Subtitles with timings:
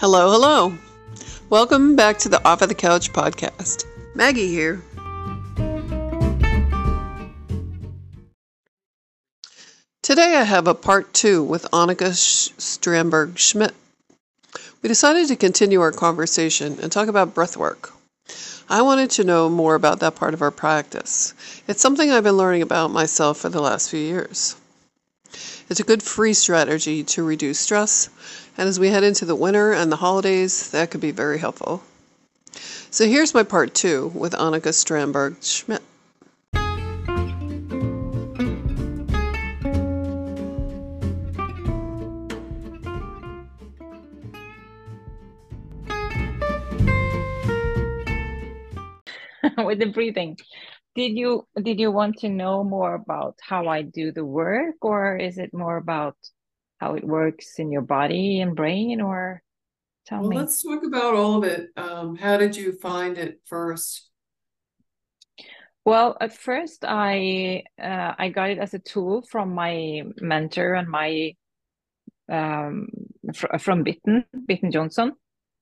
[0.00, 0.78] Hello, hello.
[1.50, 3.84] Welcome back to the Off of the Couch podcast.
[4.14, 4.82] Maggie here.
[10.00, 13.74] Today I have a part two with Annica Strandberg Schmidt.
[14.80, 17.92] We decided to continue our conversation and talk about breath work.
[18.70, 21.34] I wanted to know more about that part of our practice.
[21.68, 24.56] It's something I've been learning about myself for the last few years.
[25.68, 28.08] It's a good free strategy to reduce stress,
[28.56, 31.82] and as we head into the winter and the holidays, that could be very helpful.
[32.90, 35.82] So here's my part two with Annica Strandberg Schmidt.
[49.64, 50.36] with the breathing
[50.94, 55.16] did you did you want to know more about how i do the work or
[55.16, 56.16] is it more about
[56.80, 59.42] how it works in your body and brain or
[60.06, 60.36] tell well, me?
[60.36, 61.68] let's talk about all of it.
[61.76, 64.08] Um, how did you find it first?
[65.84, 70.88] Well at first i uh, i got it as a tool from my mentor and
[70.88, 71.34] my
[72.30, 72.88] um,
[73.34, 75.12] fr- from bitten bitten jonsson.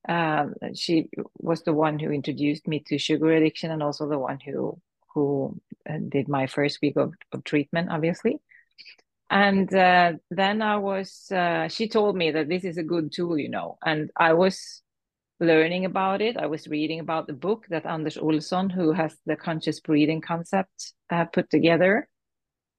[0.08, 1.08] Uh, she
[1.38, 4.78] was the one who introduced me to sugar addiction and also the one who
[5.14, 5.56] who
[5.88, 8.38] uh, did my first week of, of treatment obviously
[9.30, 13.38] and uh, then i was uh, she told me that this is a good tool
[13.38, 14.82] you know and i was
[15.40, 16.36] learning about it.
[16.36, 20.94] I was reading about the book that anders olsson who has the conscious breathing concept
[21.10, 22.08] uh, put together.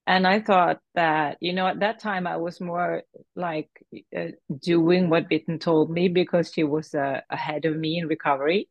[0.07, 3.03] And i thought that you know at that time i was more
[3.35, 3.69] like
[4.17, 8.69] uh, doing what bitten told me because she was uh, ahead of me in recovery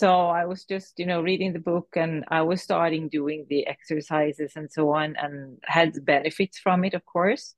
[0.00, 0.08] so
[0.40, 4.52] i was just you know reading the book and i was starting doing the exercises
[4.56, 7.54] and so on and had benefits from it of course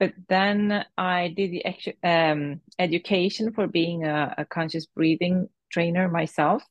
[0.00, 1.64] but then i did the
[2.02, 6.62] um, education for being a, a conscious breathing trainer myself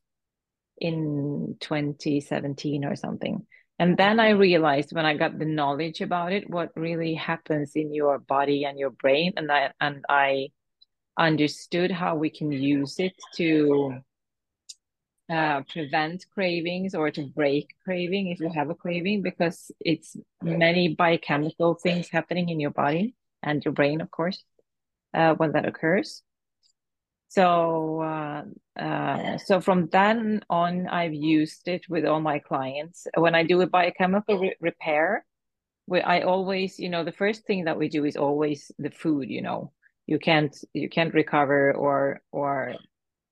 [0.77, 3.45] in 2017 or something
[3.77, 7.93] and then I realized when I got the knowledge about it, what really happens in
[7.93, 9.33] your body and your brain.
[9.35, 10.51] And I, and I
[11.19, 13.99] understood how we can use it to
[15.29, 20.89] uh, prevent cravings or to break craving if you have a craving, because it's many
[20.89, 24.43] biochemical things happening in your body and your brain, of course,
[25.13, 26.21] uh, when that occurs.
[27.29, 28.43] So uh,
[28.79, 33.07] uh, so from then on, I've used it with all my clients.
[33.17, 35.25] When I do a biochemical re- repair,
[35.87, 39.29] we, I always, you know, the first thing that we do is always the food.
[39.29, 39.71] You know,
[40.07, 42.75] you can't you can't recover or or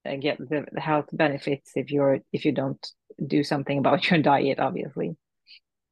[0.06, 2.86] uh, get the, the health benefits if you're if you don't
[3.24, 5.16] do something about your diet, obviously.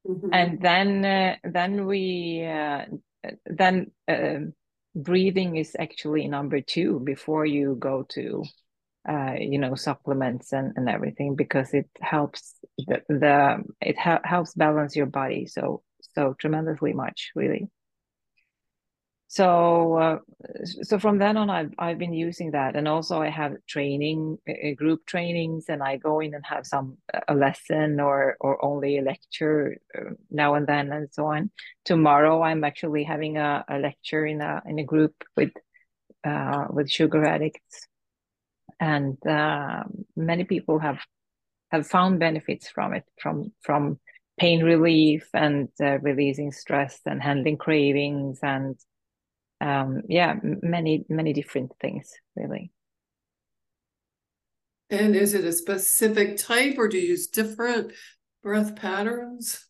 [0.07, 0.29] Mm-hmm.
[0.33, 2.85] And then uh, then we uh,
[3.45, 4.53] then um,
[4.95, 8.43] breathing is actually number two before you go to
[9.07, 14.53] uh, you know supplements and, and everything because it helps the, the it ha- helps
[14.53, 15.81] balance your body so
[16.15, 17.67] so tremendously much really
[19.33, 20.17] so uh,
[20.83, 22.75] so from then on I've, I've been using that.
[22.75, 26.97] And also i have training uh, group trainings and i go in and have some
[27.27, 31.49] a lesson or or only a lecture uh, now and then and so on.
[31.83, 35.53] Tomorrow i'm actually having a, a lecture in a in a group with
[36.23, 37.87] uh, with sugar addicts.
[38.79, 39.83] And uh,
[40.15, 40.99] many people have
[41.71, 43.99] have found benefits from it from from
[44.39, 48.75] pain relief and uh, releasing stress and handling cravings and
[49.61, 52.71] um, yeah, many many different things really.
[54.89, 57.93] And is it a specific type, or do you use different
[58.43, 59.65] breath patterns?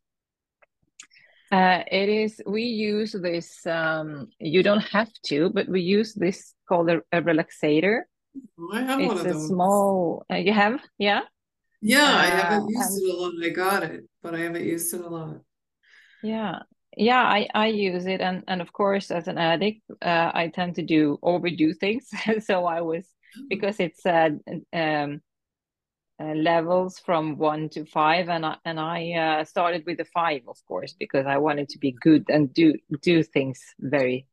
[1.51, 2.41] Uh, it is.
[2.47, 3.65] We use this.
[3.67, 8.01] Um, you don't have to, but we use this called a, a relaxator.
[8.73, 9.25] I have it's one of those.
[9.25, 9.47] It's a those.
[9.47, 10.25] small.
[10.31, 11.21] Uh, you have, yeah.
[11.79, 13.33] Yeah, I haven't uh, used it a lot.
[13.43, 15.41] I got it, but I haven't used it a lot.
[16.23, 16.59] Yeah,
[16.97, 20.75] yeah i i use it and and of course as an addict uh, i tend
[20.75, 22.09] to do overdo things.
[22.41, 23.47] So i was mm-hmm.
[23.49, 24.29] because it's uh,
[24.73, 25.21] um,
[26.19, 30.41] uh, levels from one to five and i and i uh, started with the five
[30.47, 34.27] of course because i wanted to be good and do do things very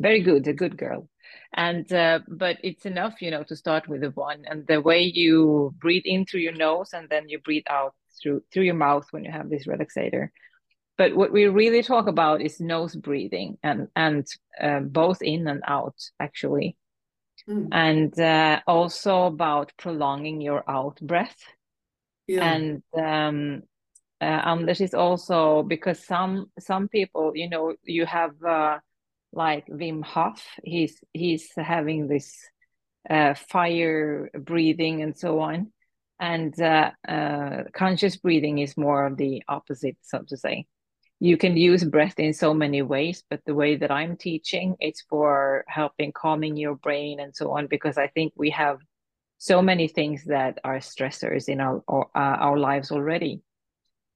[0.00, 1.08] very good a good girl.
[1.54, 4.44] And uh, but it's enough you know to start with the one.
[4.46, 8.42] And the way you breathe in through your nose and then you breathe out through
[8.52, 10.28] through your mouth when you have this relaxator
[11.00, 14.26] but what we really talk about is nose breathing and and
[14.60, 16.76] uh, both in and out actually
[17.48, 17.66] mm.
[17.72, 21.40] and uh, also about prolonging your out breath
[22.26, 22.52] yeah.
[22.52, 23.62] and um
[24.20, 28.76] uh, Anders is also because some some people you know you have uh,
[29.32, 32.36] like Wim Hof he's he's having this
[33.08, 35.72] uh, fire breathing and so on.
[36.20, 40.66] And uh, uh, conscious breathing is more of the opposite, so to say.
[41.20, 45.02] You can use breath in so many ways, but the way that I'm teaching, it's
[45.02, 48.78] for helping calming your brain and so on, because I think we have
[49.36, 53.42] so many things that are stressors in our our, uh, our lives already.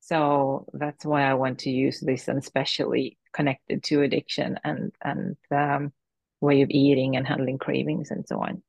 [0.01, 5.37] So that's why I want to use this, and especially connected to addiction and and
[5.51, 5.93] um,
[6.41, 8.63] way of eating and handling cravings and so on.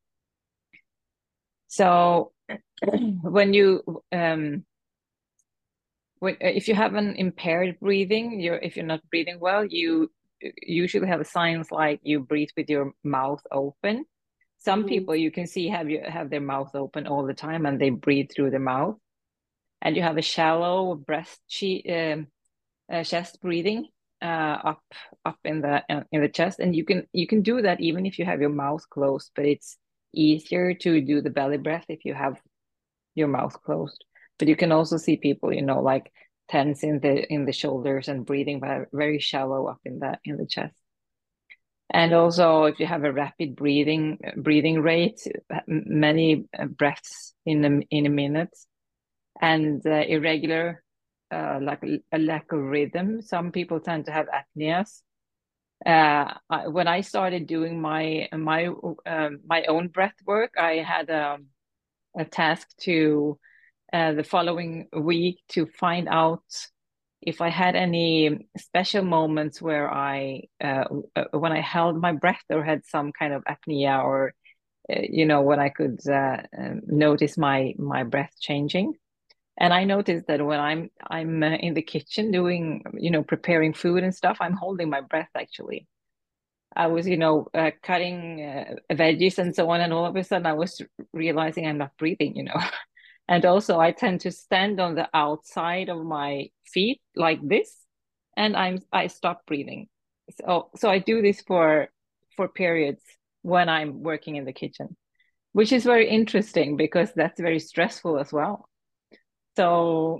[1.67, 2.31] So
[3.21, 4.65] when you um,
[6.27, 10.11] if you have an impaired breathing, you're if you're not breathing well, you
[10.61, 14.05] usually have signs like you breathe with your mouth open.
[14.57, 14.89] Some mm-hmm.
[14.89, 17.89] people you can see have you have their mouth open all the time and they
[17.89, 18.97] breathe through their mouth,
[19.81, 22.27] and you have a shallow breast che- um,
[22.91, 23.87] uh, chest breathing
[24.21, 24.83] uh, up
[25.25, 28.05] up in the uh, in the chest, and you can you can do that even
[28.05, 29.77] if you have your mouth closed, but it's
[30.13, 32.39] easier to do the belly breath if you have
[33.15, 34.03] your mouth closed.
[34.37, 36.11] But you can also see people, you know, like
[36.47, 38.61] tense in the in the shoulders and breathing
[38.91, 40.75] very shallow up in the in the chest.
[41.91, 45.21] And also, if you have a rapid breathing breathing rate,
[45.67, 48.55] many breaths in a, in a minute,
[49.41, 50.83] and uh, irregular,
[51.31, 53.21] uh, like a lack of rhythm.
[53.21, 55.03] Some people tend to have apneas,
[55.85, 58.67] uh, I, when I started doing my my
[59.05, 61.47] um, my own breath work, I had um,
[62.17, 63.37] a task to
[63.95, 66.43] uh, the following week to find out
[67.21, 70.83] if I had any special moments where I uh,
[71.15, 74.33] uh when I held my breath or had some kind of apnea or
[74.91, 78.95] uh, you know when I could uh, um, notice my my breath changing.
[79.57, 83.73] And i noticed that when i'm i'm uh, in the kitchen doing you know preparing
[83.73, 85.87] food and stuff i'm holding my breath actually.
[86.75, 87.47] I was you know
[87.89, 88.19] cutting
[88.91, 90.81] veggies and so on and all of a sudden i was
[91.13, 92.59] realizing i'm not breathing you know
[93.27, 97.85] and also i tend to stand on the outside of my feet like this
[98.37, 99.87] and i'm i stop breathing.
[100.39, 101.89] So so i do this for
[102.35, 103.01] for periods
[103.41, 104.95] when i'm working in the kitchen
[105.55, 108.67] which is very interesting because that's very stressful as well.
[109.55, 110.19] So,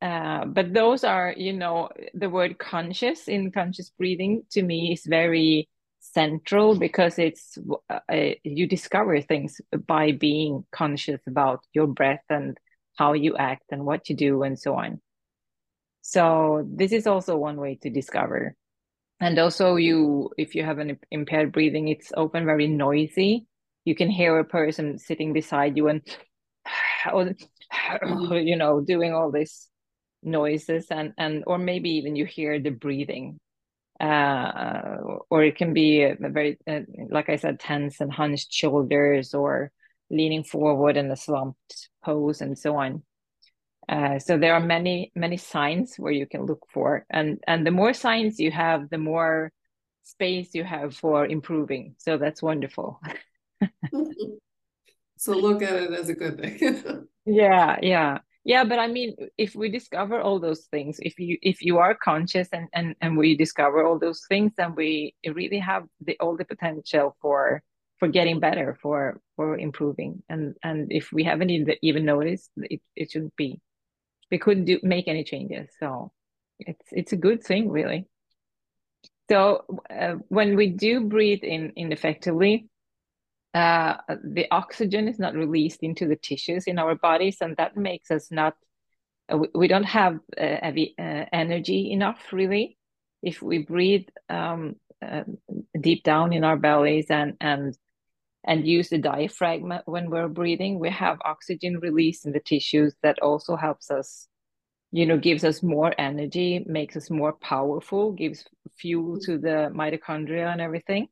[0.00, 5.02] uh, but those are, you know, the word conscious in conscious breathing to me is
[5.04, 5.68] very
[6.18, 7.56] central because it's
[7.88, 12.58] uh, uh, you discover things by being conscious about your breath and
[12.96, 15.00] how you act and what you do and so on.
[16.02, 18.56] So this is also one way to discover.
[19.20, 23.46] And also you if you have an impaired breathing, it's often very noisy.
[23.84, 26.02] You can hear a person sitting beside you and
[27.12, 27.30] or
[28.50, 29.68] you know doing all these
[30.24, 33.38] noises and and or maybe even you hear the breathing
[34.00, 34.96] uh,
[35.30, 36.80] or it can be a very uh,
[37.10, 39.72] like i said tense and hunched shoulders or
[40.10, 43.02] leaning forward in a slumped pose and so on.
[43.88, 47.06] Uh, so there are many many signs where you can look for.
[47.10, 49.52] And and the more signs you have the more
[50.02, 51.94] space you have for improving.
[51.98, 53.00] So that's wonderful.
[55.20, 57.08] So look at it as a good thing.
[57.26, 58.18] Yeah yeah
[58.48, 61.94] yeah but i mean if we discover all those things if you if you are
[61.94, 66.36] conscious and and, and we discover all those things then we really have the all
[66.36, 67.62] the potential for
[67.98, 70.22] for getting better for for improving.
[70.28, 73.60] And and if we haven't even, noticed it, it shouldn't be.
[74.30, 76.12] We couldn't do make any changes so
[76.58, 78.06] it's it's a good thing really.
[79.30, 82.68] So uh, when we do breathe in ineffectively
[83.58, 88.10] uh, the oxygen is not released into the tissues in our bodies, and that makes
[88.10, 88.54] us not.
[89.28, 92.78] Uh, we don't have uh, uh, energy enough, really.
[93.22, 95.24] If we breathe um, uh,
[95.80, 97.76] deep down in our bellies and and
[98.44, 103.18] and use the diaphragm when we're breathing, we have oxygen released in the tissues that
[103.20, 104.28] also helps us
[104.90, 108.44] you know gives us more energy makes us more powerful gives
[108.78, 111.08] fuel to the mitochondria and everything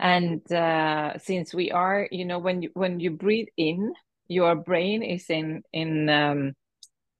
[0.00, 3.92] and uh, since we are you know when you when you breathe in
[4.28, 6.54] your brain is in in um,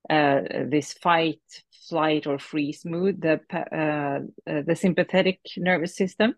[0.08, 1.40] uh, this fight
[1.88, 4.20] flight or freeze mood the uh,
[4.50, 6.34] uh, the sympathetic nervous system.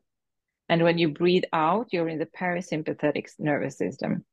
[0.68, 4.24] And when you breathe out you're in the parasympathetic nervous system.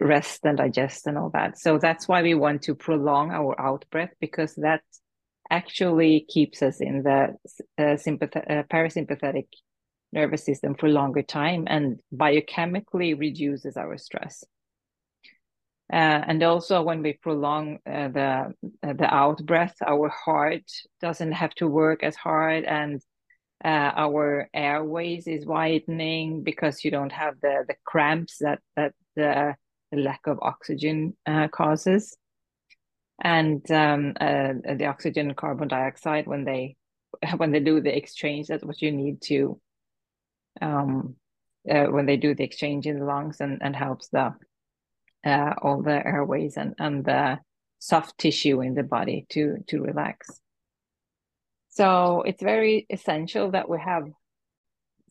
[0.00, 1.58] Rest and digest and all that.
[1.58, 4.82] So that's why we want to prolong our out breath because that
[5.50, 7.34] actually keeps us in the
[7.78, 9.46] uh, sympath- uh, parasympathetic
[10.14, 14.44] nervous system for longer time and biochemically reduces our stress.
[15.92, 20.64] Uh, and also when we prolong uh, the uh, the out breath, our heart
[21.00, 23.02] doesn't have to work as hard, and
[23.64, 29.54] Uh, our airways is widening because you don't have the the cramps that that the,
[29.90, 32.16] the lack of oxygen uh, causes,
[33.22, 36.76] and um, uh, the oxygen and carbon dioxide when they
[37.38, 39.60] when they do the exchange, that's what you need to
[40.60, 41.16] um,
[41.70, 44.34] uh, when they do the exchange in the lungs and and helps the
[45.24, 47.38] uh, all the airways and and the
[47.78, 50.40] soft tissue in the body to to relax.
[51.70, 54.04] So it's very essential that we have.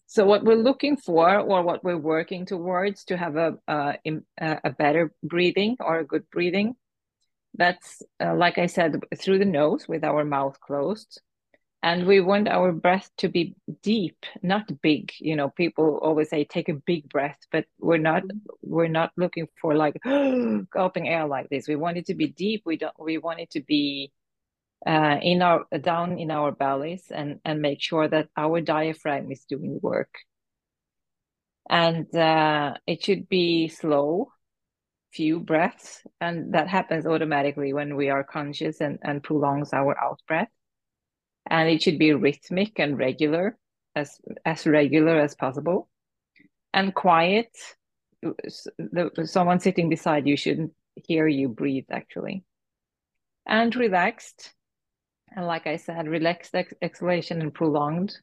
[0.07, 3.99] So what we're looking for, or what we're working towards, to have a a,
[4.39, 6.75] a better breathing or a good breathing.
[7.55, 11.21] That's uh, like I said, through the nose with our mouth closed,
[11.83, 15.11] and we want our breath to be deep, not big.
[15.19, 18.23] You know, people always say take a big breath, but we're not
[18.61, 20.01] we're not looking for like
[20.73, 21.67] gulping air like this.
[21.67, 22.63] We want it to be deep.
[22.65, 22.97] We don't.
[22.97, 24.13] We want it to be
[24.87, 29.43] uh, in our down in our bellies and and make sure that our diaphragm is
[29.43, 30.15] doing work
[31.69, 34.31] and uh, it should be slow
[35.13, 40.19] few breaths and that happens automatically when we are conscious and, and prolongs our out
[40.27, 40.49] breath
[41.49, 43.57] and it should be rhythmic and regular
[43.95, 45.89] as as regular as possible
[46.73, 47.49] and quiet
[48.21, 50.71] the, someone sitting beside you shouldn't
[51.07, 52.43] hear you breathe actually
[53.45, 54.53] and relaxed
[55.35, 58.17] and like I said, relaxed ex- exhalation and prolonged.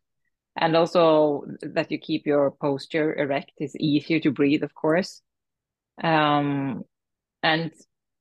[0.57, 5.23] And also that you keep your posture erect is easier to breathe, of course.
[6.03, 6.83] Um,
[7.43, 7.73] and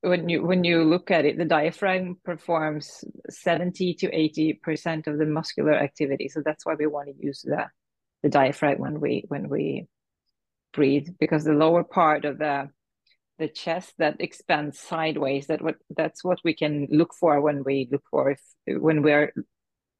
[0.02, 5.26] when you when you look at it, the diaphragm performs 70 to 80% of the
[5.26, 6.30] muscular activity.
[6.30, 7.66] So that's why we want to use the
[8.24, 9.88] the diaphragm when we when we
[10.74, 12.70] breathe, because the lower part of the
[13.40, 17.88] the chest that expands sideways that what that's what we can look for when we
[17.90, 19.34] look for if when we're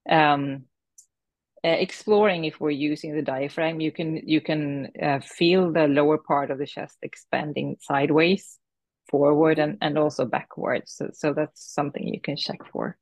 [0.10, 0.66] um,
[1.64, 6.18] uh, exploring if we're using the diaphragm you can you can uh, feel the lower
[6.18, 8.60] part of the chest expanding sideways
[9.10, 12.98] forward and, and also backwards so, so that's something you can check for.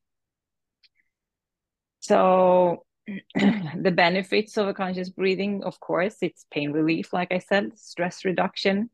[1.99, 2.85] So
[3.35, 8.25] the benefits of a conscious breathing of course it's pain relief like i said stress
[8.25, 8.89] reduction.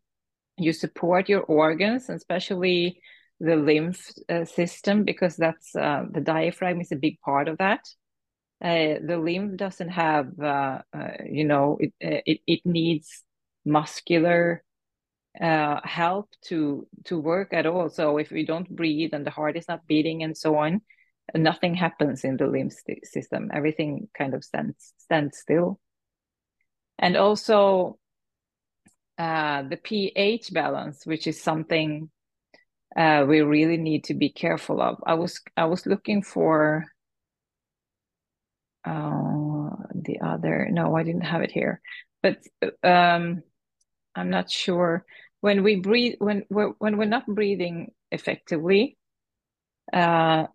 [0.58, 3.02] You support your organs, especially
[3.40, 7.82] the lymph uh, system, because that's uh, the diaphragm is a big part of that.
[8.64, 13.24] Uh, the lymph doesn't have, uh, uh, you know, it, uh, it, it needs
[13.66, 14.64] muscular
[15.40, 17.90] help to to work at all.
[17.90, 20.82] So if we don't breathe and the heart is not beating and so on,
[21.36, 22.74] nothing happens in the lymph
[23.04, 23.50] system.
[23.54, 25.80] Everything kind of stands stands still.
[27.00, 27.98] And also
[29.18, 32.10] uh, the pH balance, which is something
[32.96, 34.98] uh, we really need to be careful of.
[35.06, 36.86] I was I was looking for
[38.86, 40.68] uh, the other.
[40.72, 41.82] No, I didn't have it here,
[42.22, 42.38] but
[42.84, 43.42] um,
[44.16, 45.06] I'm not sure
[45.42, 48.98] when we breathe when we're when we're not breathing effectively.
[49.92, 50.48] Uh,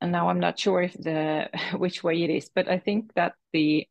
[0.00, 3.34] and now I'm not sure if the which way it is, but I think that
[3.52, 3.86] the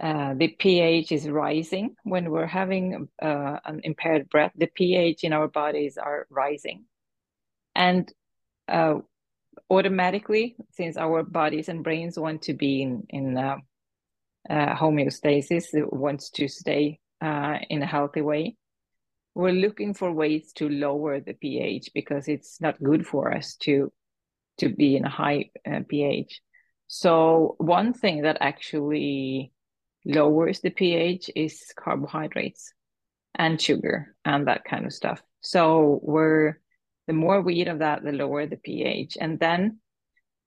[0.00, 1.94] uh, the pH is rising.
[2.02, 6.86] When we're having uh, an impaired breath, the pH in our bodies are rising.
[7.76, 8.12] And
[8.68, 8.96] uh,
[9.70, 13.56] automatically, since our bodies and brains want to be in, in uh,
[14.50, 18.56] uh, homeostasis, it wants to stay Uh, in a healthy way,
[19.34, 23.92] we're looking for ways to lower the pH because it's not good for us to
[24.58, 26.40] to be in a high uh, pH.
[26.88, 29.52] So one thing that actually
[30.04, 32.74] lowers the pH is carbohydrates
[33.34, 35.22] and sugar and that kind of stuff.
[35.40, 36.60] So we're
[37.06, 39.16] the more we eat of that, the lower the pH.
[39.20, 39.78] And then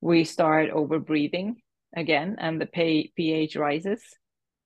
[0.01, 1.55] we start over breathing
[1.95, 2.67] again, and the
[3.15, 4.03] pH rises,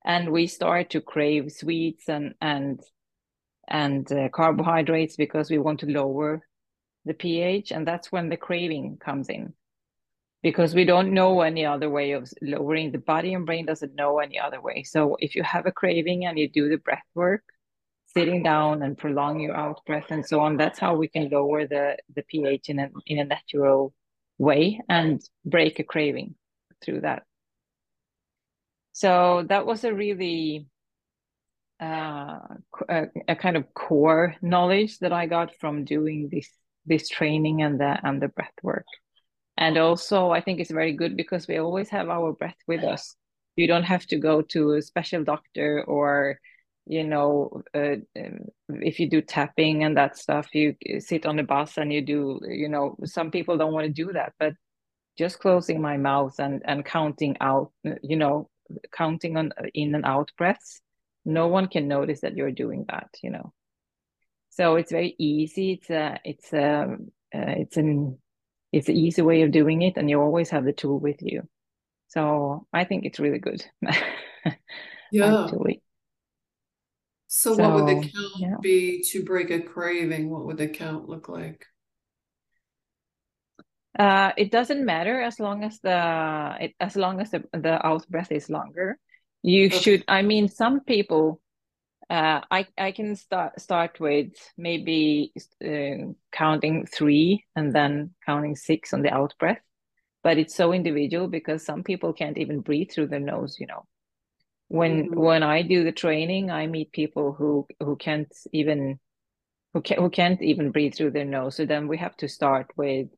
[0.06, 2.82] and we start to crave sweets and and
[3.68, 6.42] and uh, carbohydrates because we want to lower
[7.06, 9.54] the pH, and that's when the craving comes in.
[10.42, 14.20] Because we don't know any other way of lowering the body and brain doesn't know
[14.20, 14.84] any other way.
[14.84, 17.44] So if you have a craving and you do the breath work
[18.14, 21.68] sitting down and prolong your out breath and so on that's how we can lower
[21.68, 23.94] the the ph in a, in a natural
[24.38, 26.34] way and break a craving
[26.84, 27.24] through that
[28.94, 30.68] so that was a really
[31.82, 32.40] uh,
[32.90, 36.50] a, a kind of core knowledge that i got from doing this
[36.86, 38.86] this training and the and the breath work
[39.60, 43.18] and also, I think it's very good because we always have our breath with us.
[43.58, 46.40] You don't have to go to a special doctor or,
[46.86, 51.44] you know, uh, um, if you do tapping and that stuff, you sit on the
[51.44, 54.54] bus and you do, you know, some people don't want to do that, but
[55.18, 58.50] just closing my mouth and, and counting out, you know,
[58.92, 60.82] counting on in and out breaths,
[61.26, 63.54] no one can notice that you're doing that, you know.
[64.50, 65.74] So it's very easy.
[65.74, 66.98] It's a, it's a,
[67.34, 68.18] uh, it's an,
[68.72, 71.48] it's an easy way of doing it, and you always have the tool with you.
[72.08, 73.64] So I think it's really good.
[75.12, 75.44] yeah.
[75.44, 75.82] Actually.
[77.28, 78.56] So, so, what would the count yeah.
[78.60, 80.30] be to break a craving?
[80.32, 81.66] What would the count look like?
[84.00, 88.08] Uh, it doesn't matter as long as the it, as long as the, the out
[88.08, 88.98] breath is longer.
[89.44, 89.78] You okay.
[89.78, 90.04] should.
[90.08, 91.42] I mean, some people.
[92.10, 95.32] Uh, I I can start start with maybe
[95.64, 99.62] uh, counting three and then counting six on the out breath,
[100.24, 103.58] but it's so individual because some people can't even breathe through their nose.
[103.60, 103.86] You know,
[104.70, 105.20] when mm-hmm.
[105.20, 109.00] when I do the training, I meet people who who can't even
[109.74, 111.58] who can who can't even breathe through their nose.
[111.58, 113.10] So then we have to start with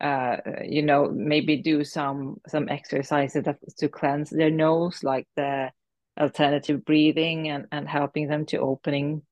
[0.00, 3.44] uh, you know maybe do some some exercises
[3.78, 5.70] to cleanse their nose like the
[6.18, 9.22] alternative breathing and and helping them to opening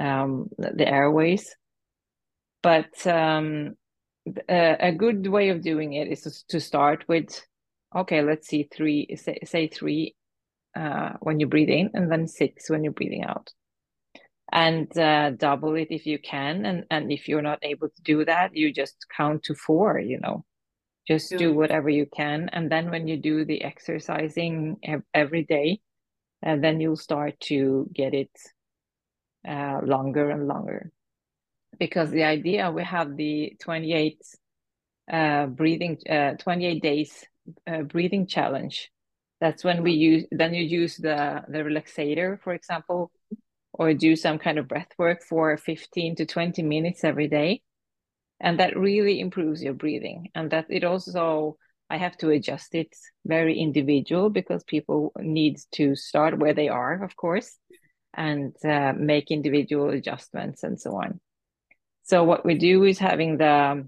[0.00, 1.54] um, the airways.
[2.62, 3.76] But um,
[4.48, 7.40] a, a, good way of doing it is to start with
[7.94, 10.14] okay let's see three say, say three
[10.74, 13.52] uh, when you breathe in and then six when you're breathing out
[14.52, 18.24] and uh, double it if you can and and if you're not able to do
[18.24, 20.44] that you just count to four you know.
[21.06, 21.38] Just yeah.
[21.38, 24.76] do whatever you can and then when you do the exercising
[25.14, 25.80] every day
[26.42, 28.30] and uh, then you'll start to get it
[29.48, 30.90] uh, longer and longer.
[31.78, 34.20] Because the idea we have the 28
[35.12, 37.24] uh, breathing uh, 28 days
[37.66, 38.90] uh, breathing challenge.
[39.40, 43.10] That's when we use then you use the the relaxator for example
[43.78, 47.62] or do some kind of breath work for 15 to 20 minutes every day.
[48.40, 50.28] And that really improves your breathing.
[50.34, 51.56] And that it also
[51.88, 52.88] i have to adjust it
[53.24, 57.56] very individual because people need to start where they are of course
[58.16, 61.20] and uh, make individual adjustments and so on.
[62.04, 63.86] So what we do is having the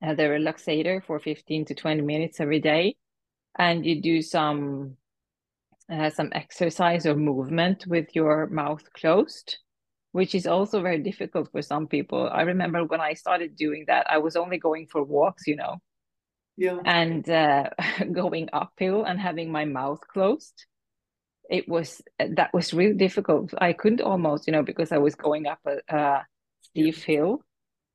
[0.00, 2.96] uh, the relaxator for 15 to 20 minutes every day.
[3.58, 4.96] And you do some
[5.90, 9.58] uh, some exercise or movement with your mouth closed
[10.12, 12.30] which is also very difficult for some people.
[12.32, 15.76] I remember when i started doing that i was only going for walks you know
[16.58, 16.78] yeah.
[16.84, 17.70] and uh,
[18.12, 20.66] going uphill and having my mouth closed.
[21.48, 23.54] It was that was really difficult.
[23.56, 26.26] I couldn't almost you know because i was going up a, a
[26.60, 27.42] steep hill.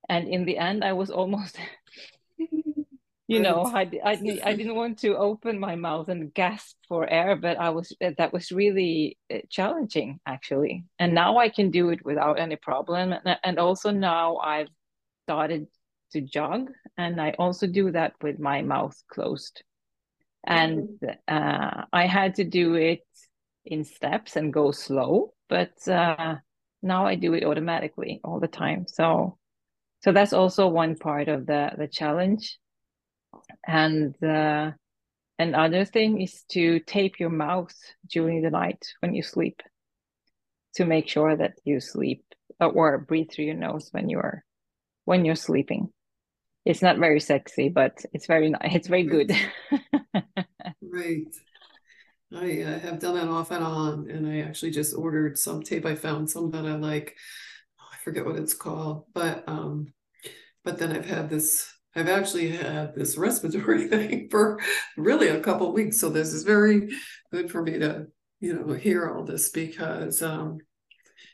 [0.09, 1.59] And in the end i was almost
[3.27, 7.35] you know I, I, I didn't want to open my mouth and gasp for air
[7.35, 10.83] but i was uh, that was really uh, challenging actually.
[10.99, 14.67] And now i can do it without any problem and also now i've
[15.25, 15.67] started
[16.11, 19.63] to jog and i also do that with my mouth closed.
[20.45, 23.05] And uh, i had to do it
[23.65, 26.35] in steps and go slow but uh,
[26.81, 28.85] now i do it automatically all the time.
[28.87, 29.37] So
[30.03, 32.59] so that's also one part of the the challenge
[33.65, 34.71] and uh,
[35.39, 37.75] another thing is to tape your mouth
[38.09, 39.61] during the night when you sleep
[40.75, 42.23] to make sure that you sleep
[42.61, 44.43] uh, or breathe through your nose when you're
[45.05, 45.89] when you're sleeping.
[46.65, 49.31] It's not very sexy but it's very nice it's very good.
[50.81, 51.25] Right.
[52.35, 55.85] I have done that off and on and i actually just ordered some tape.
[55.85, 57.15] I found some that i like.
[57.79, 59.93] Oh, i forget what it's called but um
[60.63, 64.59] but then i've had this I've actually had this respiratory thing for
[64.97, 65.99] really a couple weeks.
[65.99, 66.89] So this is very
[67.31, 68.07] good for me to,
[68.39, 70.59] you know, hear all this because um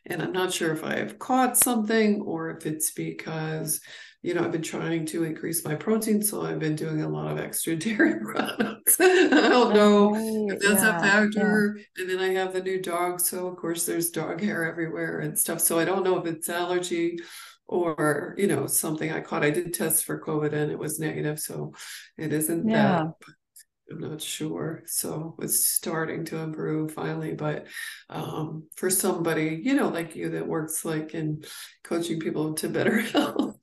[0.06, 3.82] and I'm not sure if I have caught something or if it's because,
[4.22, 6.22] you know, I've been trying to increase my protein.
[6.22, 8.98] So I've been doing a lot of extra dairy products.
[9.00, 11.78] I don't know if that's yeah, a factor.
[11.78, 11.84] Yeah.
[12.02, 13.19] And then I have the new dog.
[13.19, 15.60] So, of course, there's dog hair everywhere and stuff.
[15.60, 17.19] So I don't know if it's allergy
[17.69, 19.43] or you know something i caught.
[19.43, 21.73] I did test for covid and it was negative so
[22.17, 23.03] it isn't yeah.
[23.03, 23.13] that
[23.91, 24.84] i'm not sure.
[24.86, 27.67] So it's starting to improve finally but
[28.10, 31.43] um, for somebody you know like you that works like in
[31.84, 33.58] coaching people to better health.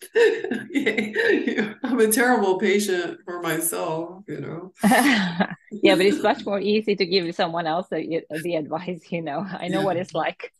[0.70, 4.72] Yeah, i'm a terrible patient for myself you know.
[5.82, 9.44] Yeah but it's much more easy to give someone else the, the advice you know.
[9.48, 9.84] I know yeah.
[9.84, 10.52] what it's like.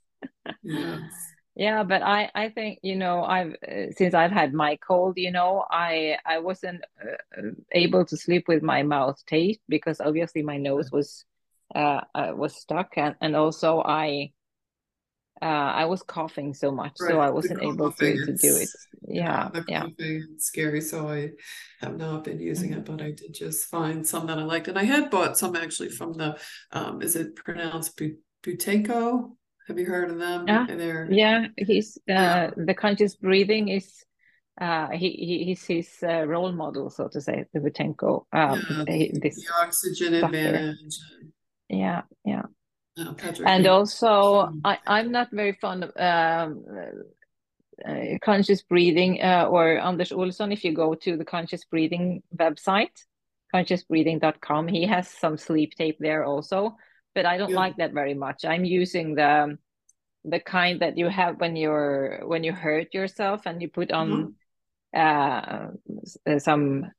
[0.63, 5.15] Yes yeah but i i think you know i've uh, since i've had my cold
[5.17, 10.01] you know i i wasn't uh, uh able to sleep with my mouth taped because
[10.01, 11.25] obviously my nose was
[11.75, 14.31] uh, uh was stuck and and also i
[15.43, 17.11] uh, I was coughing so much, right.
[17.11, 18.71] so I wasn't able to, to do it.
[19.07, 20.81] Yeah, yeah, the coughing scary.
[20.81, 21.33] So I
[21.81, 22.81] have not been using mm-hmm.
[22.81, 25.55] it, but I did just find some that I liked, and I had bought some
[25.55, 26.39] actually from the.
[26.73, 28.01] Um, is it pronounced
[28.43, 29.37] Buteyko?
[29.69, 30.47] Have you heard of them?
[30.47, 31.47] Yeah, They're, yeah.
[31.57, 32.51] He's uh, yeah.
[32.57, 34.05] the conscious breathing is.
[34.59, 38.25] Uh, he, he he's his uh, role model, so to say, the Buteyko.
[38.33, 40.39] Um, yeah, the, the oxygen doctor.
[40.39, 40.99] advantage.
[41.69, 42.43] Yeah, yeah.
[42.99, 46.65] Oh, and also, I, I'm not very fond of um,
[47.85, 50.53] uh, conscious breathing uh, or Anders Olsson.
[50.53, 52.97] If you go to the conscious breathing website,
[53.55, 56.77] consciousbreathing.com, he has some sleep tape there also.
[57.17, 57.65] But I don't yeah.
[57.65, 58.45] like that very much.
[58.45, 59.59] I'm using the
[60.25, 64.35] the kind that you have when you're when you hurt yourself and you put on
[64.95, 66.31] mm-hmm.
[66.31, 66.93] uh, some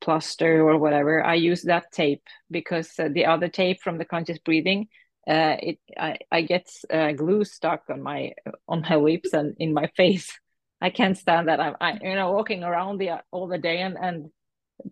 [0.00, 1.24] plaster or whatever.
[1.24, 4.88] I use that tape because uh, the other tape from the conscious breathing
[5.26, 8.32] uh, it I, I get uh, glue stuck on my
[8.68, 10.38] on my lips and in my face.
[10.80, 11.60] I can't stand that.
[11.60, 14.30] I'm I, you know walking around the all the day and and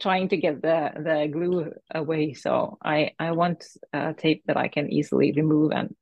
[0.01, 2.35] trying to get the the glue away.
[2.35, 5.95] So I I want a tape that I can easily remove and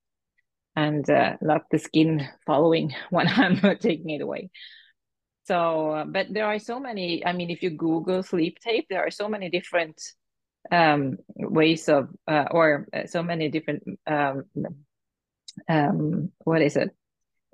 [0.74, 4.50] and uh, not the skin following when I'm taking it away.
[5.44, 7.24] So, uh, but there are so many.
[7.26, 10.00] I mean, if you Google sleep tape, there are so many different
[10.70, 14.44] um, ways of, uh, or uh, so many different, um,
[15.68, 16.90] um, what is it?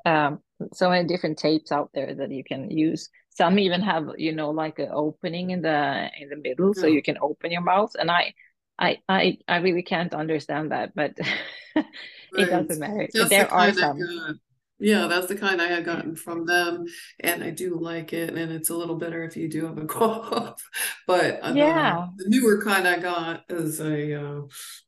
[0.04, 0.40] Um,
[0.72, 3.08] so many different tapes out there that you can use.
[3.38, 7.02] Some even have, you know, like an opening in the in the middle, so you
[7.02, 7.94] can open your mouth.
[7.96, 8.34] And I,
[8.76, 11.12] I, I, I really can't understand that, but
[11.76, 11.86] it
[12.34, 12.50] right.
[12.50, 13.08] doesn't matter.
[13.14, 14.40] Just there are some.
[14.80, 16.86] Yeah, that's the kind I had gotten from them,
[17.20, 18.34] and I do like it.
[18.34, 20.60] And it's a little better if you do have a cough.
[21.06, 24.40] but uh, yeah, the, the, newer kind I got is a uh,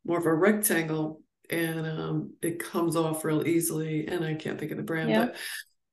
[0.05, 4.09] more of a rectangle, and um, it comes off real easily.
[4.09, 5.27] And I can't think of the brand, yeah.
[5.27, 5.37] but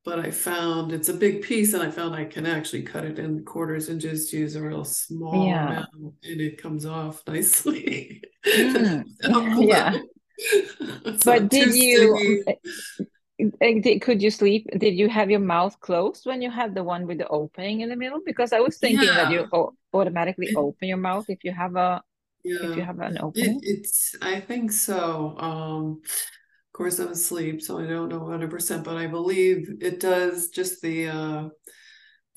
[0.08, 3.20] but I found it's a big piece, and I found I can actually cut it
[3.20, 5.67] in quarters and just use a real small yeah.
[5.67, 8.24] amount, and it comes off nicely.
[8.48, 9.04] Mm.
[9.67, 9.98] yeah.
[11.26, 12.41] but did you?
[14.02, 17.17] could you sleep did you have your mouth closed when you had the one with
[17.20, 19.13] the opening in the middle because i was thinking yeah.
[19.13, 19.48] that you
[19.93, 22.02] automatically open your mouth if you have a
[22.43, 22.58] yeah.
[22.63, 26.02] if you have an opening it, it's i think so um
[26.78, 31.08] course i'm asleep so i don't know 100% but i believe it does just the
[31.08, 31.50] uh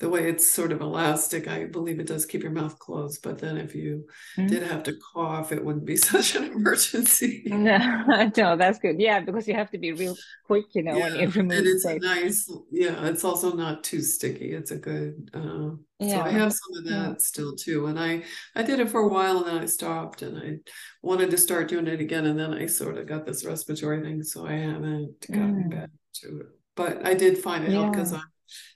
[0.01, 3.21] the way it's sort of elastic, I believe it does keep your mouth closed.
[3.21, 4.47] But then if you mm-hmm.
[4.47, 7.43] did have to cough, it wouldn't be such an emergency.
[7.45, 8.99] No, no, that's good.
[8.99, 11.03] Yeah, because you have to be real quick, you know, yeah.
[11.03, 11.57] when you remove.
[11.59, 12.51] And it's nice.
[12.71, 14.53] Yeah, it's also not too sticky.
[14.53, 15.29] It's a good.
[15.35, 16.15] Uh, yeah.
[16.15, 17.15] So I have some of that yeah.
[17.19, 18.23] still too, and I
[18.55, 20.57] I did it for a while and then I stopped and I
[21.03, 24.23] wanted to start doing it again and then I sort of got this respiratory thing,
[24.23, 25.69] so I haven't gotten mm.
[25.69, 25.89] back
[26.21, 26.47] to it.
[26.75, 27.87] But I did find it yeah.
[27.87, 28.30] because I'm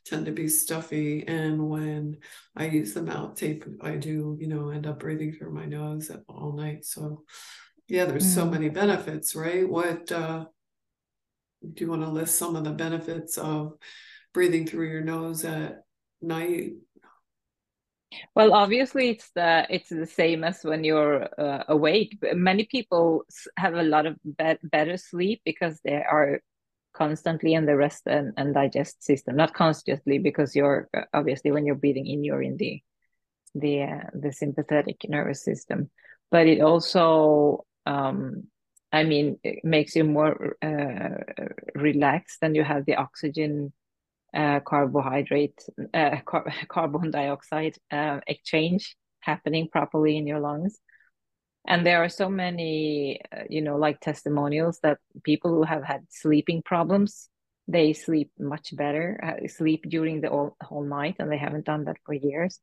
[0.06, 1.28] tend to be stuffy.
[1.28, 2.18] And when
[2.56, 6.12] I use the mouth tape, I do, you know, end up breathing through my nose
[6.28, 6.86] all night.
[6.86, 7.24] So,
[7.88, 8.36] yeah, there's mm.
[8.36, 9.68] so many benefits, right?
[9.68, 10.46] What uh,
[11.62, 13.74] do you want to list some of the benefits of
[14.34, 15.84] breathing through your nose at
[16.22, 16.74] night?
[18.36, 22.18] Well, obviously, it's the it's the same as when you're uh, awake.
[22.34, 23.24] Many people
[23.58, 26.42] have a lot of be- better sleep because they are
[26.96, 29.36] constantly in the rest and, and digest system.
[29.36, 32.82] Not constantly because you're obviously when you're breathing in you're in the
[33.54, 35.90] the uh, the sympathetic nervous system.
[36.32, 38.46] But it also um
[38.92, 41.18] i mean it makes you more uh,
[41.76, 43.72] relaxed and you have the oxygen
[44.34, 45.62] uh, carbohydrate
[45.94, 50.80] uh, car- carbon dioxide uh, exchange happening properly in your lungs
[51.68, 56.06] and there are so many uh, you know like testimonials that people who have had
[56.10, 57.30] sleeping problems
[57.68, 61.86] they sleep much better uh, sleep during the whole, whole night and they haven't done
[61.86, 62.60] that for years.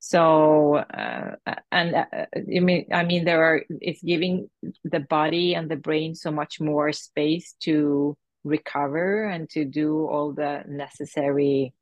[0.00, 1.36] So uh,
[1.70, 4.50] and uh, i mean i mean there are it's giving
[4.82, 10.32] the body and the brain so much more space to recover and to do all
[10.32, 11.72] the necessary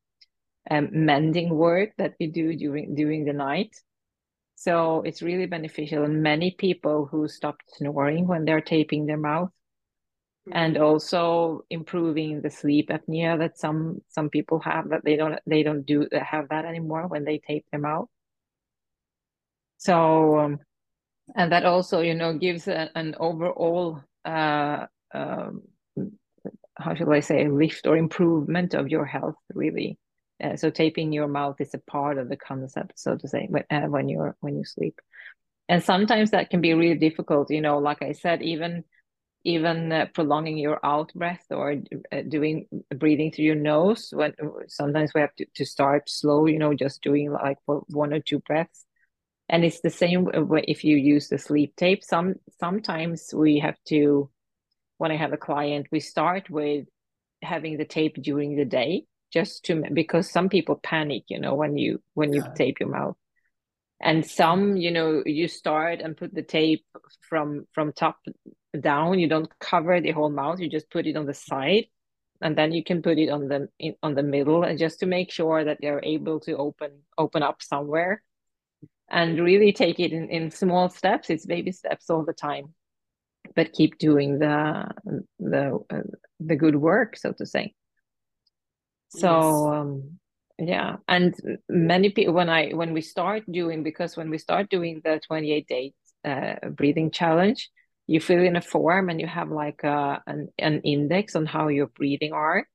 [0.70, 3.74] um, mending work that we do during during the night
[4.60, 6.04] so it's really beneficial.
[6.04, 9.48] And many people who stopped snoring when they're taping their mouth,
[10.46, 10.52] mm-hmm.
[10.54, 15.62] and also improving the sleep apnea that some some people have that they don't they
[15.62, 18.08] don't do have that anymore when they tape their mouth.
[19.78, 20.58] So um,
[21.34, 25.62] and that also you know gives a, an overall uh, um,
[26.76, 29.96] how should I say lift or improvement of your health really
[30.42, 33.64] uh, so taping your mouth is a part of the concept, so to say, when,
[33.70, 35.00] uh, when you're when you sleep.
[35.68, 37.50] And sometimes that can be really difficult.
[37.50, 38.84] You know, like I said, even
[39.44, 41.76] even uh, prolonging your out breath or
[42.12, 44.34] uh, doing breathing through your nose when
[44.68, 48.20] sometimes we have to, to start slow you know just doing like for one or
[48.20, 48.84] two breaths
[49.48, 50.28] and it's the same
[50.68, 54.30] if you use the sleep tape some sometimes we have to
[54.98, 56.86] when i have a client we start with
[57.42, 61.76] having the tape during the day just to because some people panic you know when
[61.76, 62.52] you when you yeah.
[62.54, 63.16] tape your mouth.
[64.02, 66.84] And some you know you start and put the tape
[67.28, 68.18] from from top
[68.78, 71.86] down you don't cover the whole mouth you just put it on the side.
[72.42, 75.06] And then you can put it on the in, on the middle and just to
[75.06, 78.22] make sure that they're able to open open up somewhere.
[79.12, 81.30] And really take it in, in small steps.
[81.30, 82.74] It's baby steps all the time.
[83.56, 84.88] But keep doing the
[85.40, 86.02] the uh,
[86.38, 87.74] the good work so to say
[89.10, 89.80] so yes.
[89.80, 90.18] um
[90.58, 91.34] yeah and
[91.68, 95.66] many people when i when we start doing because when we start doing the 28
[95.66, 95.92] days
[96.24, 97.70] uh, breathing challenge
[98.06, 101.68] you fill in a form and you have like a, an, an index on how
[101.68, 102.66] your breathing are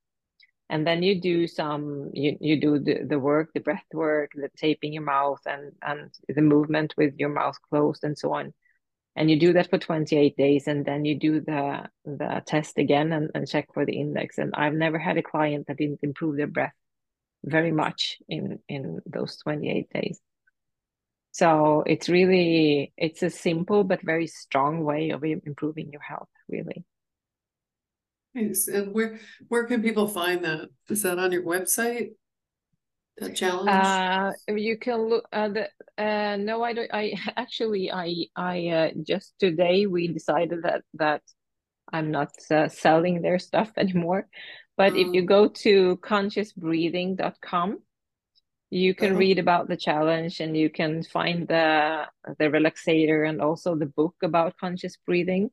[0.69, 4.49] and then you do some you, you do the, the work the breath work the
[4.57, 8.53] taping your mouth and and the movement with your mouth closed and so on
[9.15, 13.11] and you do that for 28 days and then you do the the test again
[13.13, 16.37] and, and check for the index and i've never had a client that didn't improve
[16.37, 16.73] their breath
[17.43, 20.19] very much in in those 28 days
[21.31, 26.85] so it's really it's a simple but very strong way of improving your health really
[28.35, 28.67] Thanks.
[28.67, 30.67] And where where can people find that?
[30.89, 32.15] Is that on your website?
[33.17, 33.69] That challenge?
[33.69, 35.25] Uh, you can look.
[35.31, 36.93] Uh, the uh, no, I don't.
[36.93, 41.21] I actually, I I uh, just today we decided that that
[41.91, 44.27] I'm not uh, selling their stuff anymore.
[44.77, 45.25] But if you oh.
[45.25, 47.79] go to consciousbreathing.com,
[48.69, 49.19] you can uh-huh.
[49.19, 54.15] read about the challenge and you can find the the relaxator and also the book
[54.23, 55.51] about conscious breathing.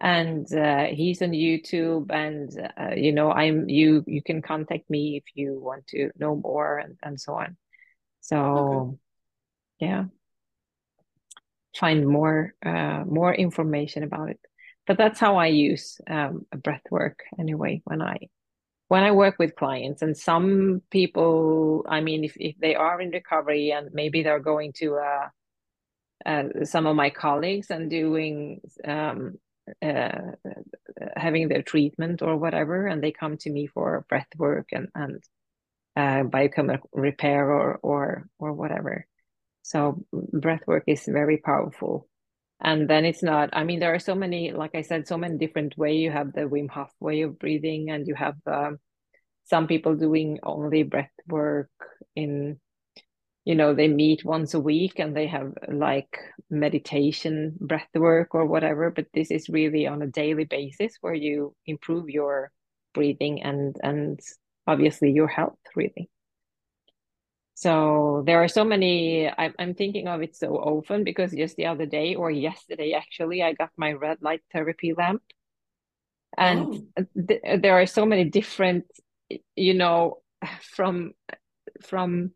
[0.00, 4.02] And uh, he's on YouTube, and uh, you know, I'm you.
[4.06, 7.58] You can contact me if you want to know more and and so on.
[8.22, 8.96] So, okay.
[9.80, 10.04] yeah,
[11.76, 14.40] find more uh, more information about it
[14.90, 18.16] but that's how I use um, breath work anyway when I
[18.88, 20.02] when I work with clients.
[20.02, 24.72] And some people, I mean, if, if they are in recovery and maybe they're going
[24.78, 25.28] to uh,
[26.26, 29.38] uh, some of my colleagues and doing um,
[29.82, 30.32] uh,
[31.16, 35.22] having their treatment or whatever, and they come to me for breath work and and
[35.96, 39.06] uh, biochemical repair or or or whatever.
[39.62, 42.08] So breath work is very powerful
[42.60, 45.36] and then it's not i mean there are so many like i said so many
[45.38, 48.78] different way you have the wim hof way of breathing and you have um,
[49.44, 51.70] some people doing only breath work
[52.14, 52.58] in
[53.44, 56.18] you know they meet once a week and they have like
[56.50, 61.54] meditation breath work or whatever but this is really on a daily basis where you
[61.66, 62.50] improve your
[62.92, 64.20] breathing and and
[64.66, 66.08] obviously your health really
[67.54, 71.66] so there are so many I, i'm thinking of it so often because just the
[71.66, 75.22] other day or yesterday actually i got my red light therapy lamp
[76.36, 77.04] and oh.
[77.26, 78.84] th- there are so many different
[79.56, 80.18] you know
[80.60, 81.12] from
[81.82, 82.32] from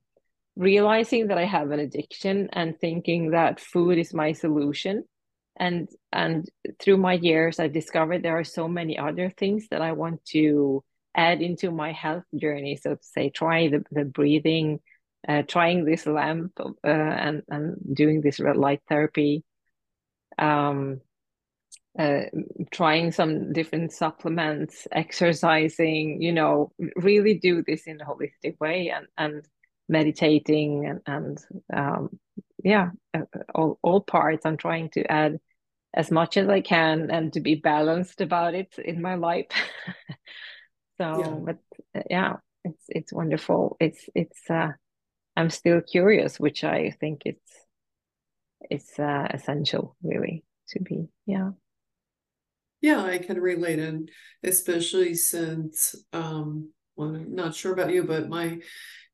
[0.56, 5.04] realizing that i have an addiction and thinking that food is my solution
[5.56, 6.48] and and
[6.80, 10.82] through my years i've discovered there are so many other things that i want to
[11.16, 14.80] add into my health journey so to say try the, the breathing
[15.26, 19.44] uh, trying this lamp uh, and and doing this red light therapy,
[20.38, 21.00] um,
[21.98, 22.22] uh,
[22.70, 26.20] trying some different supplements, exercising.
[26.20, 29.48] You know, really do this in a holistic way and and
[29.88, 31.38] meditating and and
[31.72, 32.18] um,
[32.62, 33.22] yeah, uh,
[33.54, 34.46] all all parts.
[34.46, 35.38] I'm trying to add
[35.94, 39.46] as much as I can and to be balanced about it in my life.
[40.98, 41.38] so, yeah.
[41.44, 41.58] but
[41.94, 43.76] uh, yeah, it's it's wonderful.
[43.80, 44.72] It's it's uh
[45.36, 47.52] I'm still curious, which I think it's
[48.70, 51.08] it's uh, essential really to be.
[51.26, 51.50] Yeah.
[52.80, 54.10] Yeah, I can relate, and
[54.42, 58.60] especially since um, well, I'm not sure about you, but my,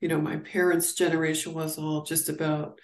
[0.00, 2.80] you know, my parents' generation was all just about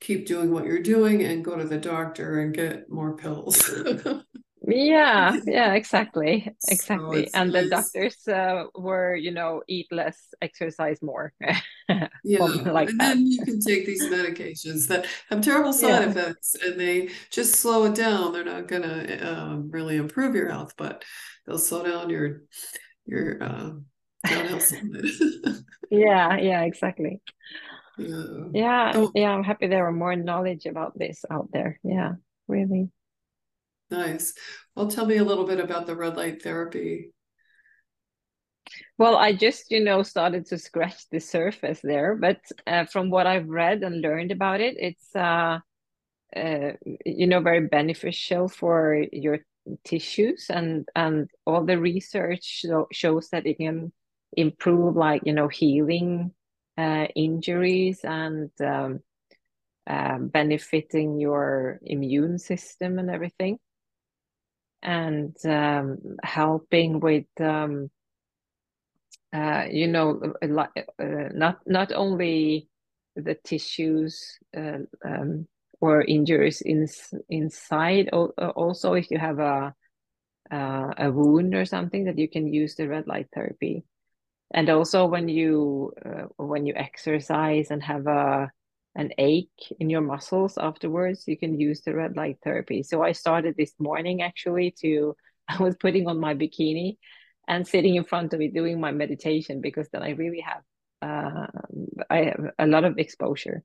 [0.00, 3.70] keep doing what you're doing and go to the doctor and get more pills.
[4.68, 7.64] yeah yeah exactly exactly so and nice.
[7.64, 11.32] the doctors uh, were you know eat less exercise more
[12.24, 13.14] yeah like and that.
[13.14, 16.10] then you can take these medications that have terrible side yeah.
[16.10, 20.74] effects and they just slow it down they're not gonna um, really improve your health
[20.76, 21.04] but
[21.46, 22.42] they'll slow down your
[23.06, 23.70] your uh,
[25.90, 27.20] yeah yeah exactly
[27.98, 29.12] yeah yeah, oh.
[29.14, 32.12] yeah i'm happy there are more knowledge about this out there yeah
[32.48, 32.90] really
[33.90, 34.34] Nice.
[34.76, 37.12] Well, tell me a little bit about the red light therapy.
[38.98, 43.26] Well, I just, you know, started to scratch the surface there, but uh, from what
[43.26, 45.60] I've read and learned about it, it's, uh,
[46.36, 46.72] uh,
[47.06, 49.38] you know, very beneficial for your
[49.84, 53.92] tissues, and and all the research shows that it can
[54.32, 56.32] improve, like you know, healing
[56.76, 59.00] uh, injuries and um,
[59.86, 63.58] uh, benefiting your immune system and everything,
[64.82, 67.90] and um, helping with um,
[69.32, 70.68] uh, you know, uh,
[71.32, 72.68] not not only
[73.16, 75.46] the tissues uh, um,
[75.80, 76.86] or injuries in,
[77.28, 79.74] inside, also if you have a
[80.50, 83.84] uh, a wound or something, that you can use the red light therapy.
[84.52, 88.50] And also when you uh, when you exercise and have a
[88.94, 92.82] an ache in your muscles afterwards, you can use the red light therapy.
[92.82, 95.14] So I started this morning actually to
[95.48, 96.98] I was putting on my bikini
[97.46, 100.62] and sitting in front of it doing my meditation because then I really have
[101.00, 101.46] uh,
[102.10, 103.62] I have a lot of exposure.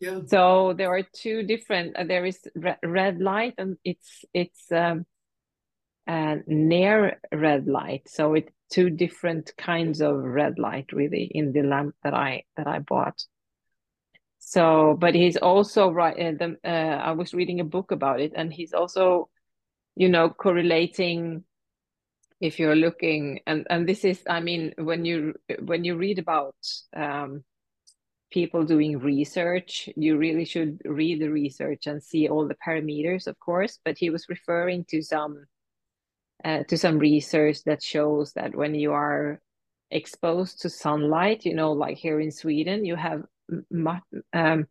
[0.00, 0.20] Yeah.
[0.26, 1.96] So there are two different.
[1.96, 5.06] Uh, there is re red light, and it's it's um,
[6.06, 8.08] uh, near red light.
[8.08, 12.66] So it's two different kinds of red light, really, in the lamp that I that
[12.66, 13.24] I bought.
[14.38, 16.14] So, but he's also right.
[16.18, 19.28] Uh, the, uh, I was reading a book about it, and he's also,
[19.96, 21.44] you know, correlating
[22.40, 26.54] if you're looking and and this is i mean when you when you read about
[26.94, 27.42] um,
[28.30, 33.38] people doing research you really should read the research and see all the parameters of
[33.40, 35.46] course but he was referring to some
[36.44, 39.40] uh, to some research that shows that when you are
[39.90, 43.22] exposed to sunlight you know like here in sweden you have
[43.70, 44.02] much
[44.34, 44.66] um,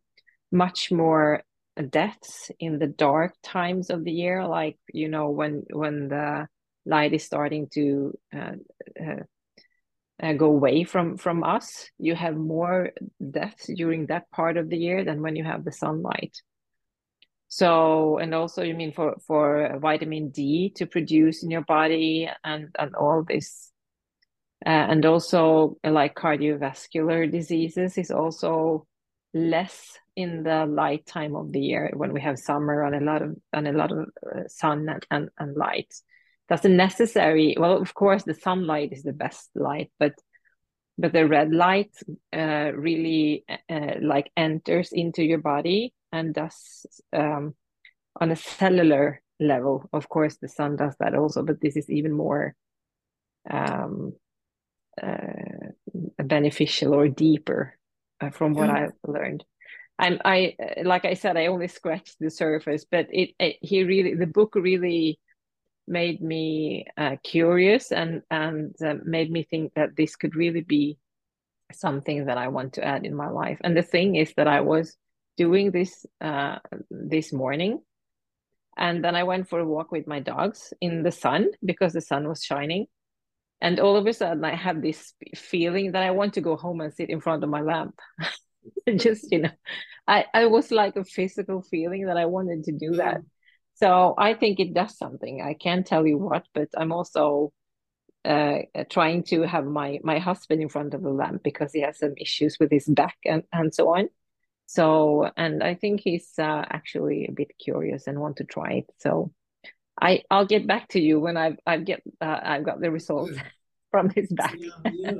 [0.51, 1.41] much more
[1.89, 6.47] deaths in the dark times of the year like you know when when the
[6.86, 8.53] light is starting to uh,
[8.99, 9.23] uh,
[10.21, 12.91] uh, go away from from us, you have more
[13.32, 16.41] deaths during that part of the year than when you have the sunlight.
[17.49, 22.69] So, and also, you mean for for vitamin D to produce in your body, and
[22.77, 23.71] and all this,
[24.65, 28.86] uh, and also like cardiovascular diseases is also
[29.33, 33.21] less in the light time of the year when we have summer and a lot
[33.21, 35.93] of and a lot of uh, sun and, and, and light.
[36.49, 40.13] Doesn't necessary well of course the sunlight is the best light but
[40.97, 41.91] but the red light
[42.33, 47.53] uh, really uh, like enters into your body and does um,
[48.19, 52.12] on a cellular level of course the sun does that also but this is even
[52.12, 52.55] more
[53.49, 54.13] um,
[55.01, 55.71] uh,
[56.23, 57.77] beneficial or deeper
[58.19, 58.86] uh, from what yeah.
[58.86, 59.43] i've learned
[59.99, 64.15] and i like i said i only scratched the surface but it, it he really
[64.15, 65.19] the book really
[65.88, 70.97] made me uh, curious and and uh, made me think that this could really be
[71.71, 73.60] something that I want to add in my life.
[73.63, 74.95] And the thing is that I was
[75.38, 77.82] doing this uh, this morning,
[78.78, 82.02] and then I went for a walk with my dogs in the sun because the
[82.02, 82.88] sun was shining.
[83.60, 86.80] And all of a sudden, I had this feeling that I want to go home
[86.82, 88.00] and sit in front of my lamp.
[88.97, 89.52] Just you know,
[90.08, 93.21] I I was like a physical feeling that I wanted to do that.
[93.77, 95.41] So I think it does something.
[95.41, 97.53] I can't tell you what, but I'm also
[98.25, 98.59] uh,
[98.89, 102.13] trying to have my my husband in front of the lamp because he has some
[102.17, 104.09] issues with his back and and so on.
[104.65, 108.89] So and I think he's uh, actually a bit curious and want to try it.
[108.97, 109.31] So
[110.01, 113.37] I I'll get back to you when I've I've get uh, I've got the results
[113.91, 114.55] from his back.
[114.57, 115.11] yeah, yeah.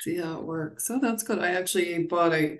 [0.00, 0.86] See how it works.
[0.86, 1.38] So that's good.
[1.38, 2.58] I actually bought a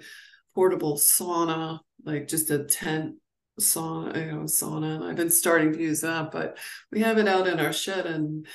[0.54, 3.16] portable sauna, like just a tent
[3.60, 5.02] sauna, you know, sauna.
[5.02, 6.58] I've been starting to use that, but
[6.90, 8.46] we have it out in our shed and